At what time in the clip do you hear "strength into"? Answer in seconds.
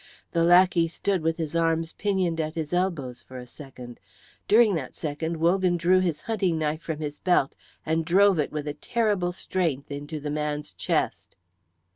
9.31-10.19